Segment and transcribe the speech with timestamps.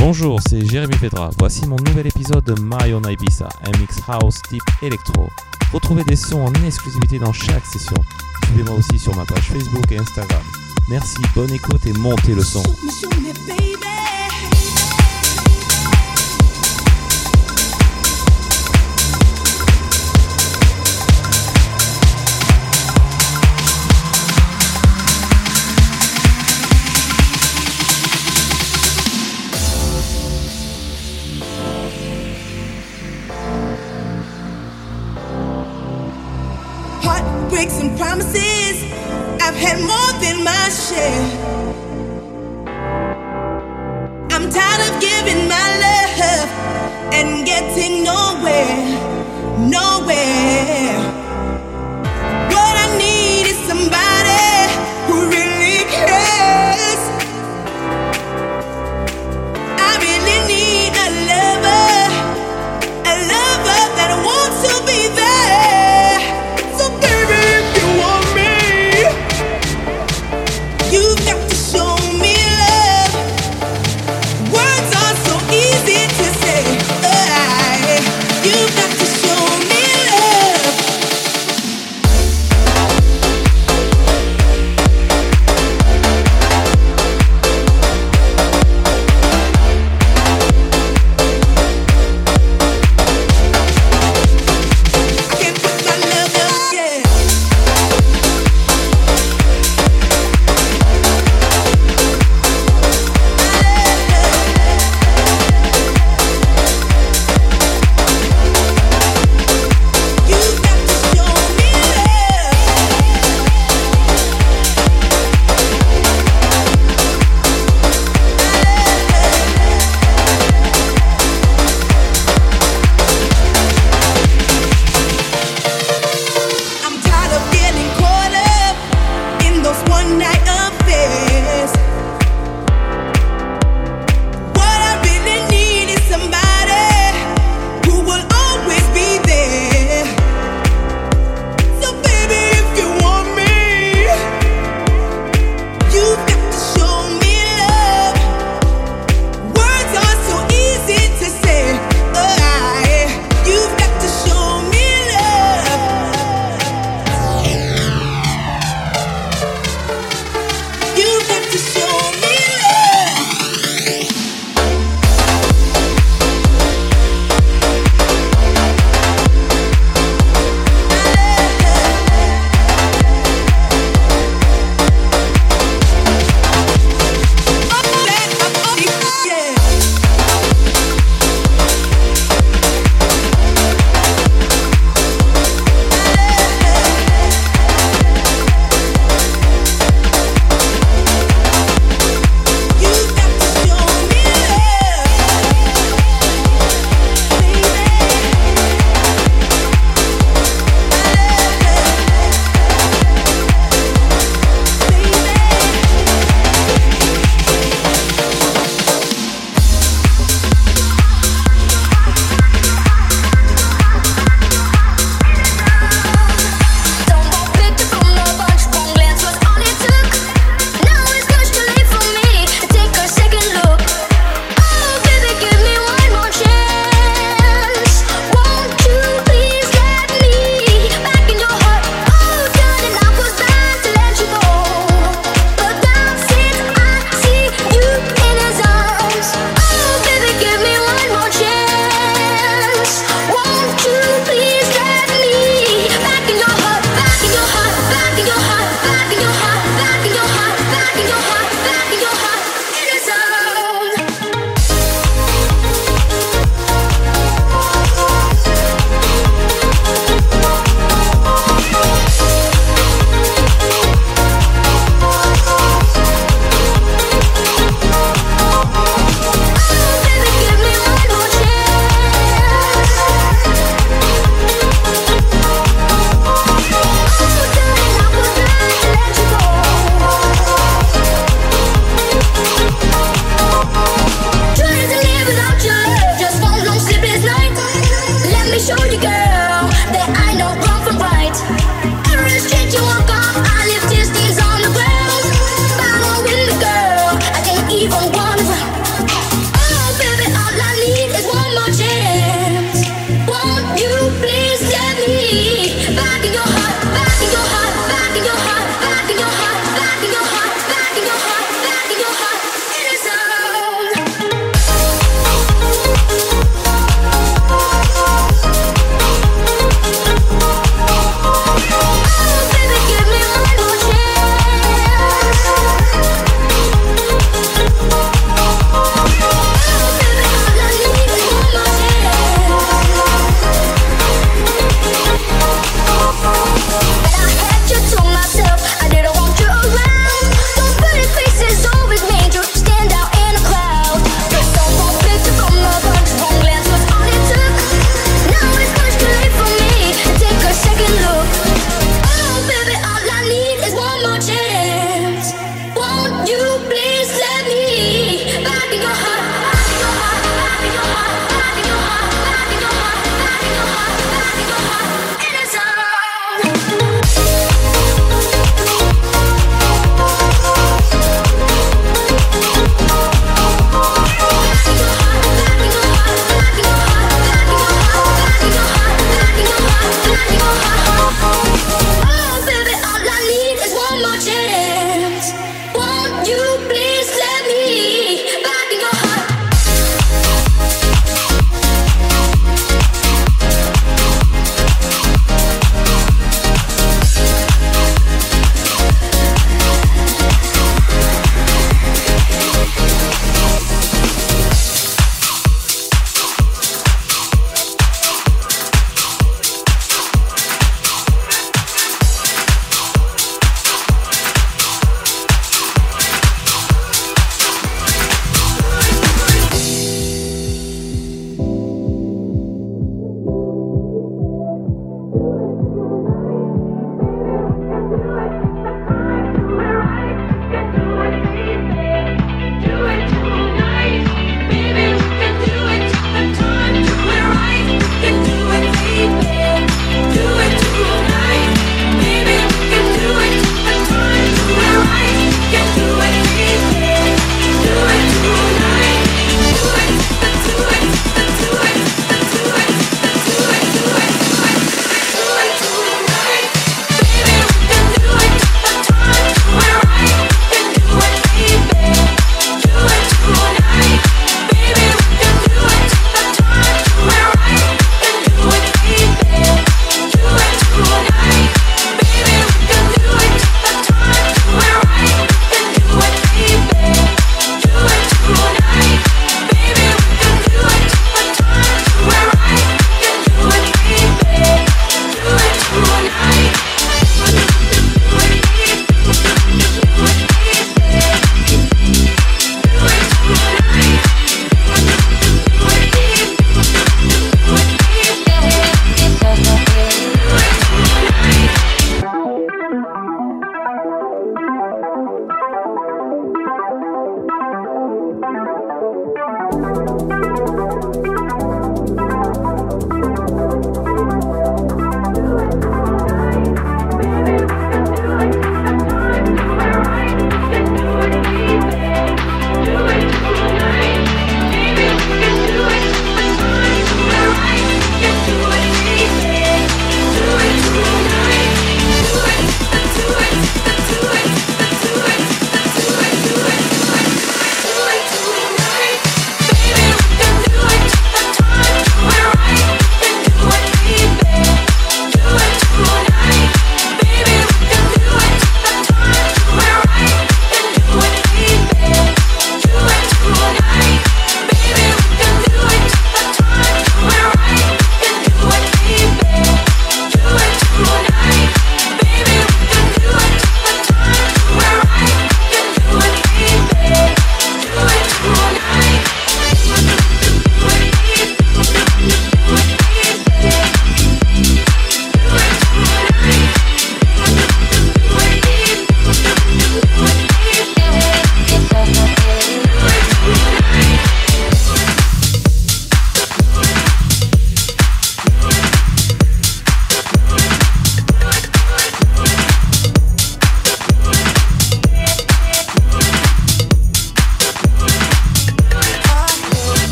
[0.00, 1.28] Bonjour, c'est Jérémy Pedra.
[1.38, 5.28] Voici mon nouvel épisode de Own Ibiza, un mix house type électro.
[5.74, 7.96] Retrouvez des sons en exclusivité dans chaque session.
[8.46, 10.42] Suivez-moi aussi sur ma page Facebook et Instagram.
[10.88, 12.62] Merci, bonne écoute et montez le son.
[40.90, 41.39] Than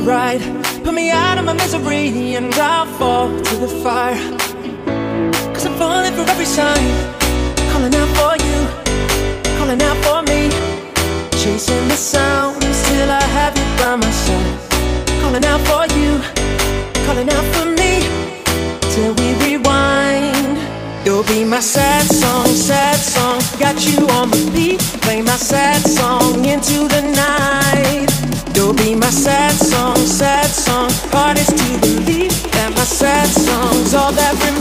[0.00, 0.40] right.
[0.84, 4.16] Put me out of my misery and I'll fall to the fire.
[5.52, 6.86] Cause I'm falling for every sign.
[7.72, 8.58] Calling out for you,
[9.58, 10.50] calling out for me.
[11.40, 14.58] Chasing the sound till I have you by my side.
[15.22, 16.20] Calling out for you,
[17.06, 17.92] calling out for me.
[18.92, 20.58] Till we rewind.
[21.04, 23.40] You'll be my sad song, sad song.
[23.58, 24.80] Got you on repeat.
[25.02, 28.09] Play my sad song into the night
[28.70, 30.90] will be my sad song, sad song.
[31.12, 34.59] Hardest to believe that my sad song's all that remains.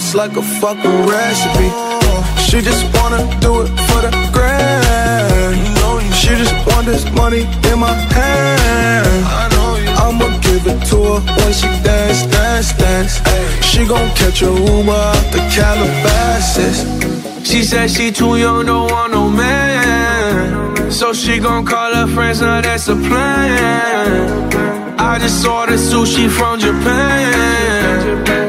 [0.00, 1.68] Sauce like a fucking recipe.
[2.46, 6.14] She just wanna do it for the grand.
[6.14, 9.24] She just want this money in my hand.
[10.04, 13.14] I'ma give it to her when she dance, dance, dance.
[13.64, 16.78] She gon' catch a Uber out the Calabasas.
[17.48, 20.90] She said she too young, don't want no man.
[20.90, 24.98] So she gon' call her friends, now that's a plan.
[24.98, 27.53] I just ordered sushi from Japan.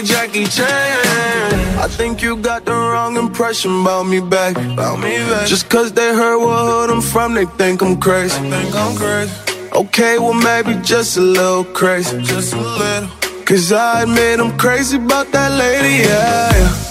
[0.00, 1.78] It Jackie Chan.
[1.78, 4.56] I think you got the wrong impression about me back.
[4.56, 5.46] About me back.
[5.46, 8.38] Just cause they heard what hood I'm from, they think I'm crazy.
[8.50, 9.32] think I'm crazy.
[9.72, 12.20] Okay, well maybe just a little crazy.
[12.22, 13.08] Just a little.
[13.44, 16.56] Cause I admit I'm crazy about that lady, yeah.
[16.56, 16.89] yeah.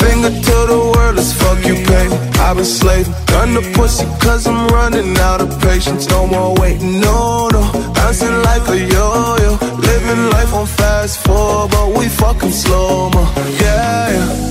[0.00, 2.06] Finger to the world, let's fuck you, pay.
[2.46, 6.08] I've been slaving, gun the pussy cause I'm running out of patience.
[6.08, 7.62] No more waiting, no, no.
[7.94, 9.50] Bouncing like a yo-yo.
[9.88, 13.22] Living life on fast forward, but we fucking slow, mo.
[13.60, 14.46] Yeah, yeah.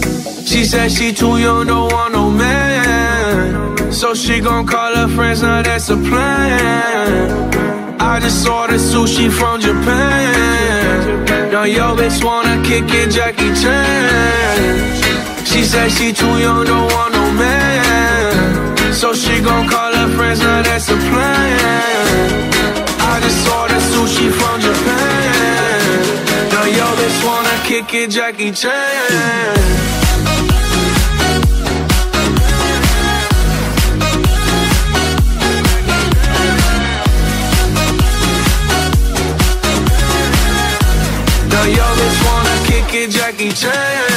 [0.45, 3.91] She said she too young, don't want no man.
[3.91, 7.55] So she gon' call her friends, now that's a plan.
[7.99, 11.25] I just ordered sushi from Japan.
[11.51, 15.04] Now yo bitch wanna kick it, Jackie Chan.
[15.55, 18.93] She said she too young, don't want no man.
[18.93, 22.51] So she gon' call her friends, now that's a plan.
[22.99, 26.01] I just ordered sushi from Japan.
[26.51, 28.73] Now yo bitch wanna kick it, Jackie Chan.
[41.49, 44.14] Now yo, this wanna kick it, Jackie Chan.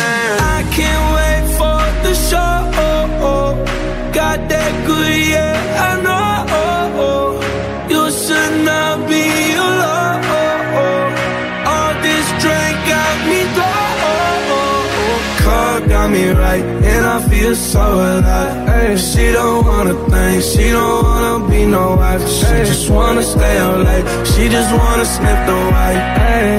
[16.48, 18.54] Right, and I feel so alive.
[18.68, 22.24] Hey, she don't wanna think, she don't wanna be no wife.
[22.38, 26.02] She just wanna stay up late, she just wanna sniff the white.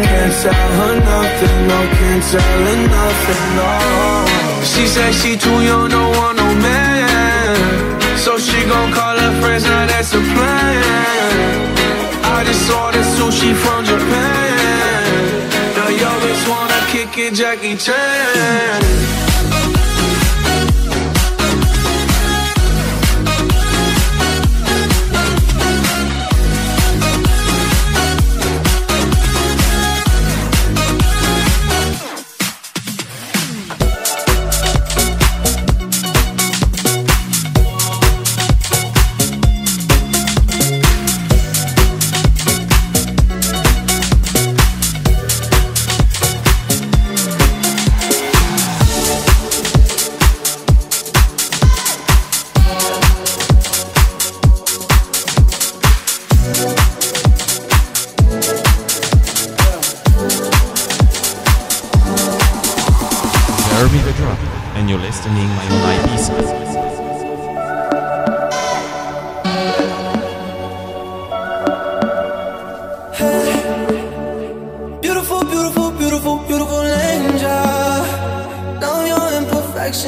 [0.10, 3.71] Can't tell her nothing, no, can't tell her nothing, no.
[4.71, 7.56] She said she too young, don't want no man.
[8.23, 11.49] So she gon' call her friends, now that's a plan.
[12.36, 15.30] I just ordered sushi from Japan.
[15.78, 19.29] Now yo bitch wanna kick it, Jackie Chan.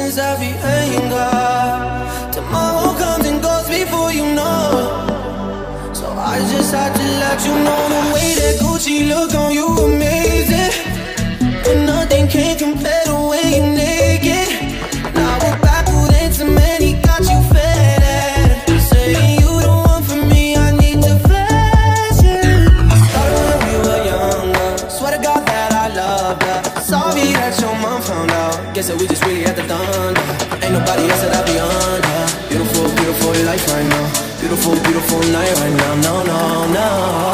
[0.02, 2.32] emotions every anger.
[2.32, 5.92] Tomorrow comes and goes before you know.
[5.94, 10.01] So I just had to let you know the way that Gucci look on you.
[28.92, 30.20] so we just really had the thunder.
[30.64, 32.00] Ain't nobody else that I be on.
[32.48, 34.06] Beautiful, beautiful life right now.
[34.40, 35.94] Beautiful, beautiful night right now.
[36.06, 37.31] No, no, no.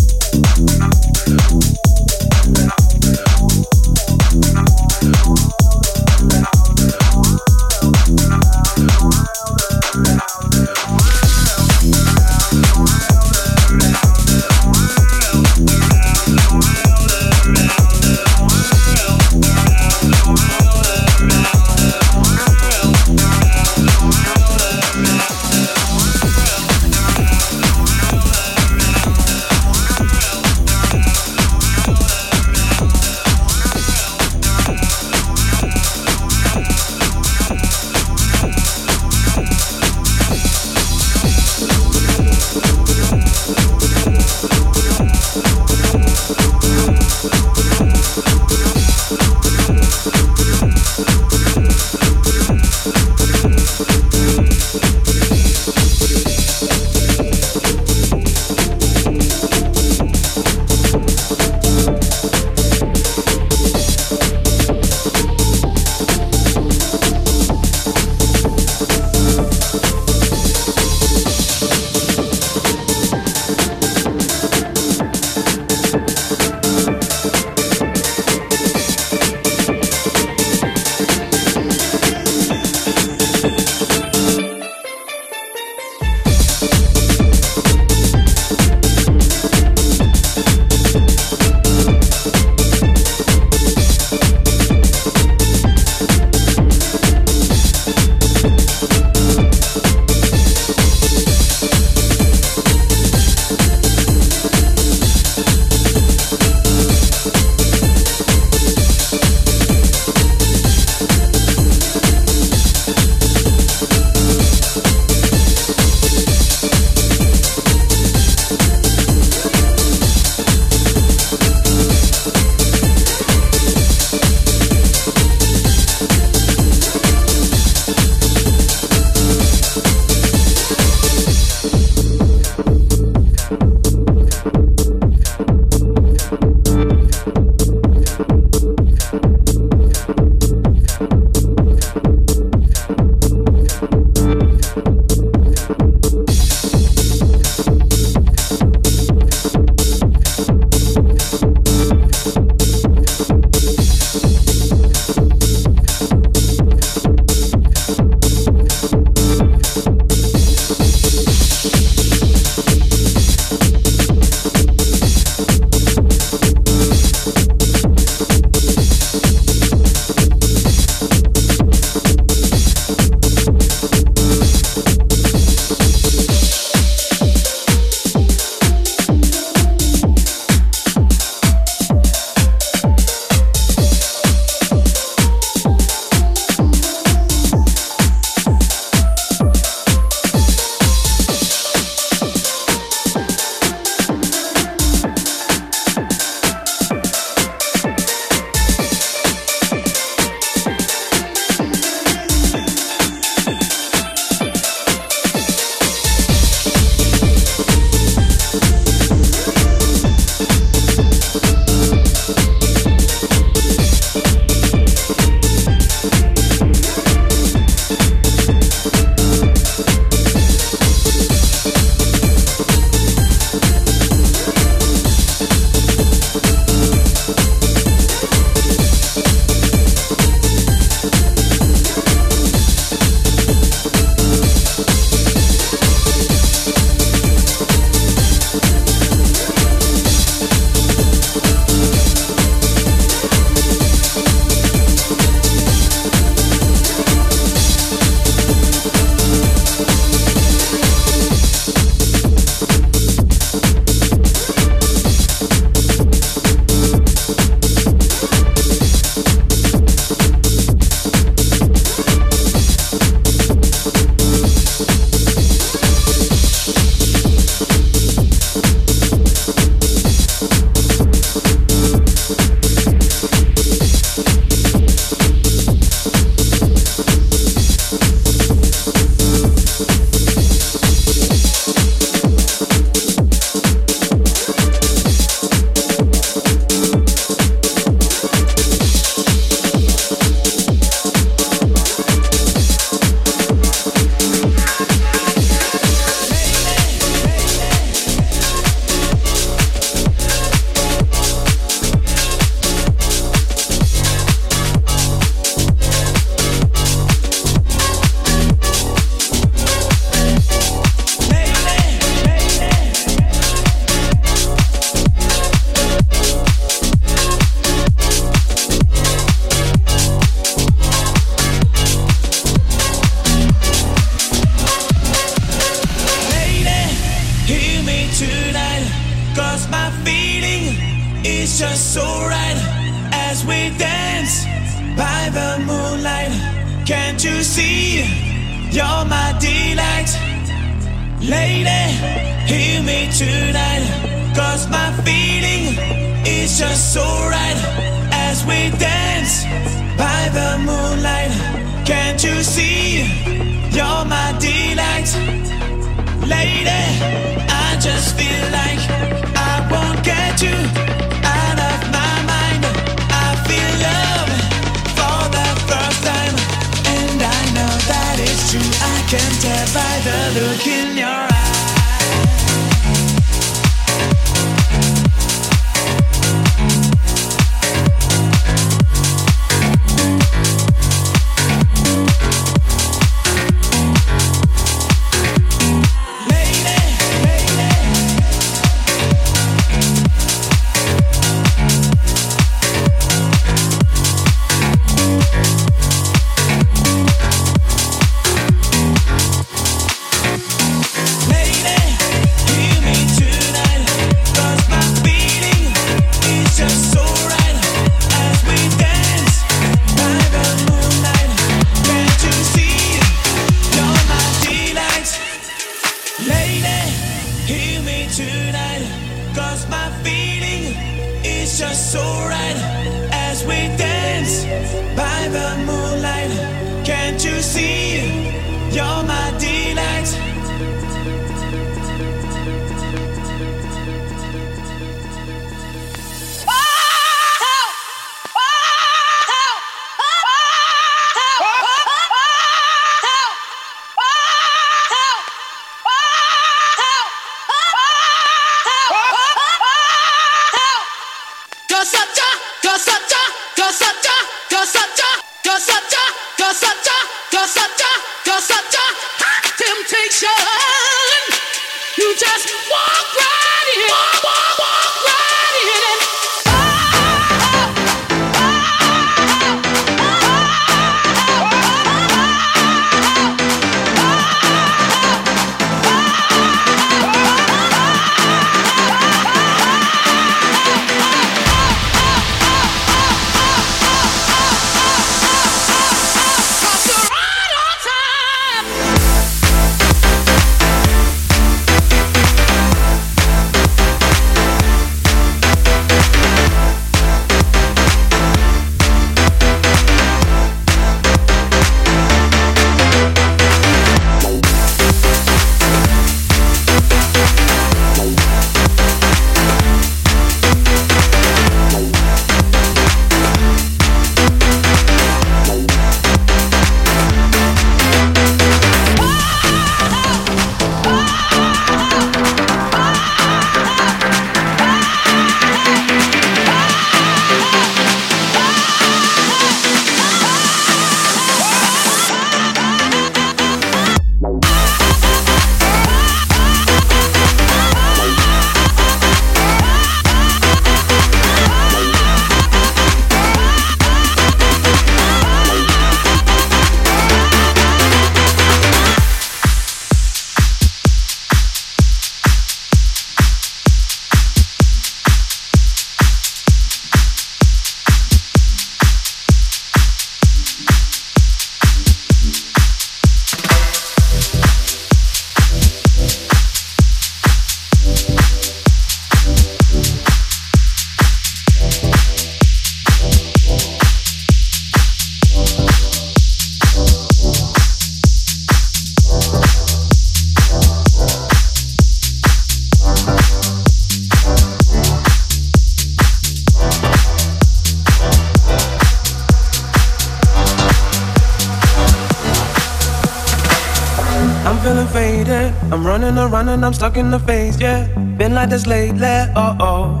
[596.72, 597.86] I'm stuck in the phase, yeah.
[598.16, 600.00] Been like this lately, uh oh.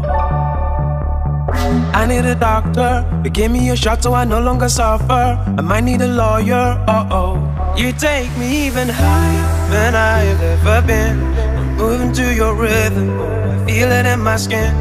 [1.92, 5.36] I need a doctor to give me a shot so I no longer suffer.
[5.58, 7.74] I might need a lawyer, uh oh.
[7.76, 11.20] You take me even higher than I've ever been.
[11.58, 14.72] I'm moving to your rhythm, I feel it in my skin.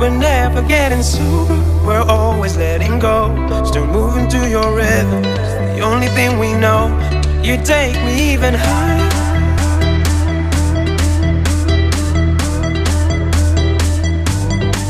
[0.00, 1.54] We're never getting sober,
[1.86, 3.30] we're always letting go.
[3.64, 6.88] Still moving to your rhythm, it's the only thing we know.
[7.44, 9.07] You take me even higher.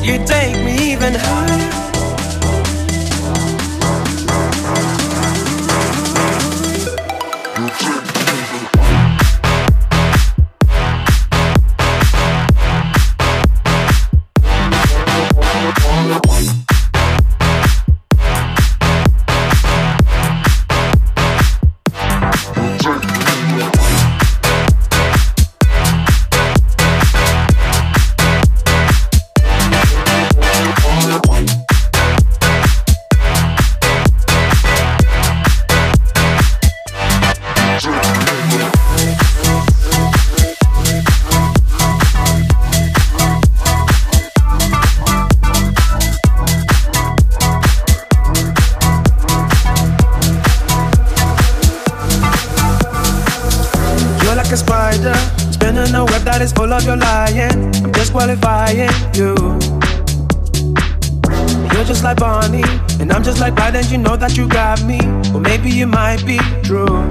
[0.09, 1.88] You take me even higher?
[64.19, 64.99] That you got me.
[65.33, 67.03] or maybe it might be true.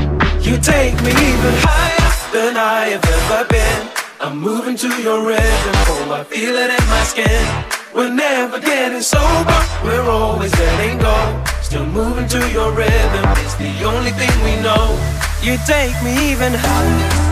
[0.42, 3.90] You take me even higher than I have ever been.
[4.20, 7.44] I'm moving to your rhythm, oh, I feel it in my skin.
[7.94, 11.44] We're never getting sober, we're always letting go.
[11.62, 14.98] Still moving to your rhythm, it's the only thing we know.
[15.42, 17.27] You take me even higher.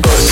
[0.00, 0.31] Good.